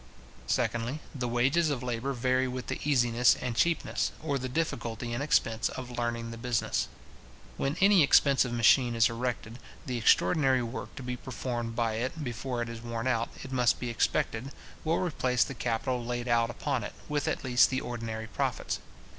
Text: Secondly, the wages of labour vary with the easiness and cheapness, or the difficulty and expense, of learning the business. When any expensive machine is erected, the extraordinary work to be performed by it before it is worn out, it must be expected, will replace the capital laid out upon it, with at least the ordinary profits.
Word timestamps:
Secondly, 0.47 0.99
the 1.13 1.27
wages 1.27 1.69
of 1.69 1.83
labour 1.83 2.11
vary 2.13 2.47
with 2.47 2.65
the 2.65 2.79
easiness 2.83 3.35
and 3.39 3.55
cheapness, 3.55 4.11
or 4.23 4.39
the 4.39 4.49
difficulty 4.49 5.13
and 5.13 5.21
expense, 5.21 5.69
of 5.69 5.91
learning 5.95 6.31
the 6.31 6.39
business. 6.39 6.87
When 7.57 7.77
any 7.81 8.01
expensive 8.01 8.51
machine 8.51 8.95
is 8.95 9.11
erected, 9.11 9.59
the 9.85 9.99
extraordinary 9.99 10.63
work 10.63 10.95
to 10.95 11.03
be 11.03 11.17
performed 11.17 11.75
by 11.75 11.97
it 11.97 12.23
before 12.23 12.63
it 12.63 12.67
is 12.69 12.81
worn 12.81 13.05
out, 13.05 13.29
it 13.43 13.51
must 13.51 13.79
be 13.79 13.91
expected, 13.91 14.51
will 14.83 14.97
replace 14.97 15.43
the 15.43 15.53
capital 15.53 16.03
laid 16.03 16.27
out 16.27 16.49
upon 16.49 16.83
it, 16.83 16.93
with 17.07 17.27
at 17.27 17.43
least 17.43 17.69
the 17.69 17.81
ordinary 17.81 18.25
profits. 18.25 18.79